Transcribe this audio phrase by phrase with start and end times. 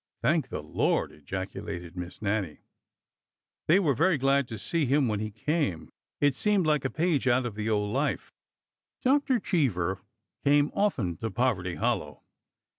[0.23, 2.61] "Thank the Lord!" ejaculated Miss Nannie.
[3.67, 7.27] They were very glad to see him when he came— it seemed like a page
[7.27, 8.31] out of the old life.
[9.03, 9.39] Dr.
[9.39, 9.99] Cheever
[10.43, 12.23] came often to Poverty Hollow.